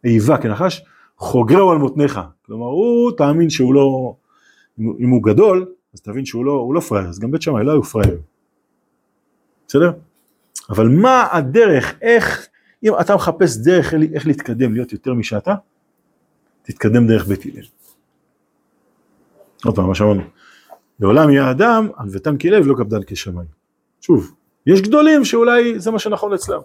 איבה 0.03 0.37
כנחש, 0.37 0.83
חוגרהו 1.17 1.71
על 1.71 1.77
מותניך. 1.77 2.19
כלומר, 2.45 2.65
הוא 2.65 3.11
תאמין 3.17 3.49
שהוא 3.49 3.73
לא, 3.73 4.15
אם, 4.79 5.09
הוא- 5.09 5.23
גדול, 5.23 5.65
אז 5.93 6.01
תבין 6.01 6.25
שהוא 6.25 6.45
לא, 6.45 6.71
לא 6.73 6.79
פראייר, 6.79 7.09
אז 7.09 7.19
גם 7.19 7.31
בית 7.31 7.41
שמאי 7.41 7.63
לא 7.63 7.71
היו 7.71 7.83
פראיירים. 7.83 8.21
בסדר? 9.67 9.91
אבל 10.69 10.87
מה 10.87 11.27
הדרך, 11.31 11.93
איך, 12.01 12.47
אם 12.83 12.93
אתה 13.01 13.15
מחפש 13.15 13.57
דרך 13.57 13.93
איך 14.13 14.27
להתקדם, 14.27 14.73
להיות 14.73 14.93
יותר 14.93 15.13
משאתה, 15.13 15.55
תתקדם 16.61 17.07
דרך 17.07 17.25
בית 17.27 17.45
הלל. 17.45 17.65
עוד 19.65 19.75
פעם, 19.75 19.87
מה 19.87 19.95
שאמרנו, 19.95 20.21
לעולם 20.99 21.29
יהיה 21.29 21.51
אדם, 21.51 21.87
ענוותן 21.99 22.37
כלב, 22.37 22.67
לא 22.67 22.75
קפדן 22.77 22.99
כשמיים. 23.07 23.49
שוב, 24.01 24.31
יש 24.67 24.81
גדולים 24.81 25.25
שאולי 25.25 25.79
זה 25.79 25.91
מה 25.91 25.99
שנכון 25.99 26.33
אצלם. 26.33 26.59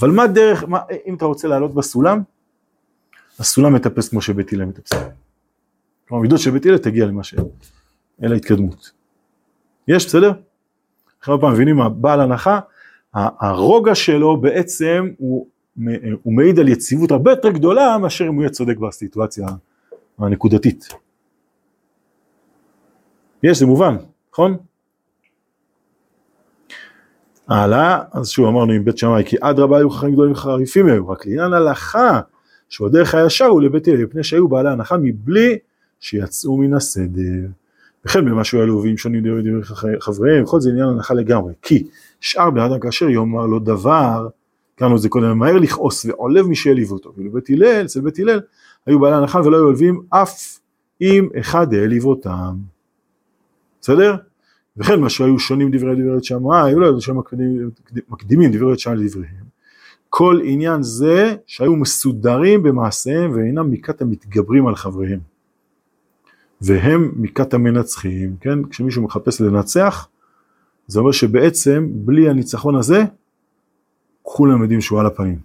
אבל 0.00 0.10
מה 0.10 0.26
דרך, 0.26 0.64
מה, 0.64 0.78
אם 1.06 1.14
אתה 1.14 1.24
רוצה 1.24 1.48
לעלות 1.48 1.74
בסולם, 1.74 2.22
הסולם 3.38 3.74
מטפס 3.74 4.08
כמו 4.08 4.20
שבית 4.20 4.52
הלל 4.52 4.64
מטפס. 4.64 4.90
כלומר, 6.08 6.22
מידות 6.22 6.40
של 6.40 6.50
בית 6.50 6.66
הלל 6.66 6.78
תגיע 6.78 7.06
למה 7.06 7.24
ש... 7.24 7.34
אל 8.22 8.32
ההתקדמות. 8.32 8.90
יש, 9.88 10.06
בסדר? 10.06 10.32
עכשיו 11.18 11.40
פעם 11.40 11.52
מבינים, 11.52 11.80
הבעל 11.80 12.20
הנחה, 12.20 12.60
ה- 13.14 13.46
הרוגע 13.46 13.94
שלו 13.94 14.40
בעצם 14.40 15.08
הוא, 15.18 15.46
הוא 16.22 16.32
מעיד 16.36 16.58
על 16.58 16.68
יציבות 16.68 17.10
הרבה 17.10 17.30
יותר 17.30 17.50
גדולה 17.50 17.98
מאשר 17.98 18.24
אם 18.24 18.34
הוא 18.34 18.42
יהיה 18.42 18.50
צודק 18.50 18.76
בסיטואציה 18.76 19.46
הנקודתית. 20.18 20.88
יש, 23.42 23.58
זה 23.58 23.66
מובן, 23.66 23.96
נכון? 24.32 24.56
הלאה, 27.48 28.02
אז 28.12 28.28
שוב 28.28 28.46
אמרנו 28.46 28.72
עם 28.72 28.84
בית 28.84 28.98
שמאי, 28.98 29.24
כי 29.26 29.36
אדרבה 29.40 29.78
היו 29.78 29.90
חכמים 29.90 30.12
גדולים 30.12 30.32
וחריפים 30.32 30.86
היו, 30.86 31.08
רק 31.08 31.26
לעניין 31.26 31.52
הלכה, 31.52 32.20
שהוא 32.68 32.88
הדרך 32.88 33.14
הישר 33.14 33.44
הוא 33.44 33.62
לבית 33.62 33.88
הלל, 33.88 34.04
מפני 34.04 34.24
שהיו 34.24 34.48
בעלי 34.48 34.70
הנחה 34.70 34.96
מבלי 34.96 35.58
שיצאו 36.00 36.56
מן 36.56 36.74
הסדר. 36.74 37.46
וכן 38.04 38.24
במה 38.24 38.44
שהוא 38.44 38.80
ואם 38.80 38.96
שונים 38.96 39.22
דברי 39.22 39.42
דברי 39.42 39.62
חבריהם, 40.00 40.46
כל 40.46 40.60
זה 40.60 40.70
עניין 40.70 40.88
הנחה 40.88 41.14
לגמרי, 41.14 41.52
כי 41.62 41.86
שאר 42.20 42.50
בן 42.50 42.60
אדם 42.60 42.80
כאשר 42.80 43.08
יאמר 43.08 43.46
לו 43.46 43.58
דבר, 43.58 44.28
קראנו 44.74 44.96
את 44.96 45.00
זה 45.00 45.08
קודם, 45.08 45.30
ממהר 45.32 45.56
לכעוס 45.56 46.04
ועולב 46.04 46.46
מי 46.46 46.56
שהעליבו 46.56 46.94
אותו, 46.94 47.12
ואילו 47.16 47.32
בית 47.32 47.50
הלל, 47.50 47.84
אצל 47.84 48.00
בית 48.00 48.18
הלל, 48.18 48.40
היו 48.86 49.00
בעלי 49.00 49.16
הנחה 49.16 49.40
ולא 49.40 49.56
היו 49.56 49.64
עולבים 49.64 50.02
אף 50.10 50.58
אם 51.00 51.28
אחד 51.40 51.74
העליב 51.74 52.04
אותם. 52.04 52.56
בסדר? 53.80 54.16
וכן 54.76 55.00
מה 55.00 55.10
שהיו 55.10 55.38
שונים 55.38 55.70
דברי 55.70 55.94
דברי 55.94 56.24
שמאי, 56.24 56.68
היו 56.68 56.80
לא 56.80 57.00
שם 57.00 57.16
מקדימים, 58.08 58.50
דברי 58.52 58.78
שמאי 58.78 58.96
לדבריהם. 58.96 59.46
כל 60.08 60.40
עניין 60.44 60.82
זה 60.82 61.36
שהיו 61.46 61.76
מסודרים 61.76 62.62
במעשיהם 62.62 63.30
ואינם 63.34 63.70
מכת 63.70 64.02
המתגברים 64.02 64.66
על 64.66 64.74
חבריהם. 64.74 65.20
והם 66.60 67.12
מכת 67.16 67.54
המנצחים, 67.54 68.36
כן? 68.40 68.64
כשמישהו 68.64 69.02
מחפש 69.02 69.40
לנצח, 69.40 70.08
זה 70.86 71.00
אומר 71.00 71.12
שבעצם 71.12 71.88
בלי 71.90 72.28
הניצחון 72.28 72.76
הזה, 72.76 73.04
כולם 74.22 74.62
יודעים 74.62 74.80
שהוא 74.80 75.00
על 75.00 75.06
הפנים. 75.06 75.38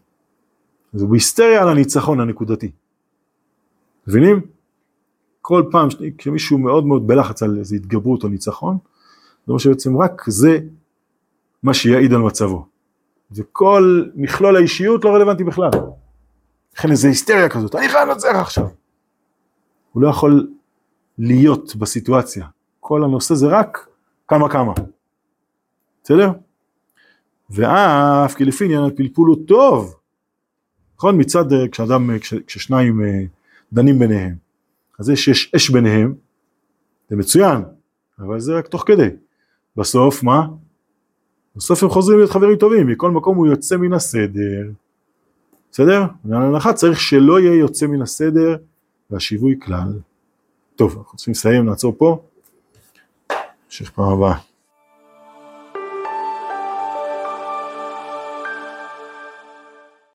הוא 0.92 1.10
בהיסטריה 1.10 1.62
על 1.62 1.70
הניצחון 1.70 2.20
הנקודתי. 2.20 2.72
מבינים? 4.08 4.42
כל 5.42 5.64
פעם 5.72 5.88
כשמישהו 6.18 6.58
מאוד 6.58 6.86
מאוד 6.86 7.08
בלחץ 7.08 7.44
על 7.44 7.58
איזו 7.60 7.76
התגברות 7.76 8.24
או 8.24 8.30
ניצחון, 8.30 8.78
זה 9.46 9.52
אומר 9.52 9.60
שבעצם 9.60 9.98
רק 9.98 10.22
זה 10.28 10.60
מה 11.64 11.74
שיעיד 11.74 12.14
על 12.14 12.20
מצבו. 12.20 12.66
וכל 13.32 14.04
מכלול 14.16 14.56
האישיות 14.56 15.06
לא 15.06 15.10
רלוונטי 15.10 15.44
בכלל. 15.44 15.70
לכן 16.78 16.92
איזו 16.92 17.08
היסטריה 17.08 17.50
כזאת, 17.50 17.76
אני 17.76 17.90
חייב 17.90 18.10
לנצח 18.10 18.36
עכשיו. 18.36 18.68
הוא 19.92 20.02
לא 20.04 20.08
יכול 20.08 20.48
להיות 21.18 21.76
בסיטואציה. 21.76 22.48
כל 22.80 23.04
הנושא 23.04 23.36
זה 23.36 23.48
רק 23.48 23.88
כמה 24.28 24.50
כמה. 24.50 24.74
בסדר? 26.04 26.32
ואף 27.50 28.36
כי 28.36 28.46
לפי 28.46 28.66
עניין 28.66 28.84
הפלפול 28.84 29.30
הוא 29.30 29.38
טוב. 29.48 29.96
נכון? 30.98 31.20
מצד, 31.20 31.54
אה, 31.54 31.68
כשאדם, 31.68 32.10
אה, 32.10 32.20
כש, 32.20 32.34
כששניים 32.34 33.02
אה, 33.02 33.24
דנים 33.74 34.00
ביניהם, 34.00 34.36
אז 35.00 35.06
זה 35.06 35.16
שיש 35.16 35.52
אש 35.56 35.70
ביניהם, 35.70 36.14
זה 37.10 37.16
מצוין, 37.16 37.62
אבל 38.20 38.40
זה 38.40 38.54
רק 38.58 38.68
תוך 38.68 38.84
כדי. 38.88 39.10
בסוף 39.78 40.24
מה? 40.24 40.48
בסוף 41.56 41.84
הם 41.84 41.90
חוזרים 41.90 42.18
להיות 42.18 42.32
חברים 42.32 42.58
טובים, 42.58 42.88
מכל 42.88 43.12
מקום 43.12 43.38
הוא 43.38 43.48
יוצא 43.48 43.78
מן 43.78 43.94
הסדר. 43.94 44.70
בסדר? 45.72 46.04
להנחה 46.26 46.74
צריך 46.74 47.00
שלא 47.00 47.40
יהיה 47.40 47.60
יוצא 47.60 47.88
מן 47.88 48.02
הסדר 48.02 48.56
והשיווי 49.10 49.60
כלל. 49.62 50.00
טוב, 50.76 50.98
אנחנו 50.98 51.18
צריכים 51.18 51.32
לסיים, 51.32 51.66
נעצור 51.66 51.96
פה. 51.98 52.24
נמשיך 53.66 53.92
פעם 53.92 54.14
הבאה. 54.14 54.51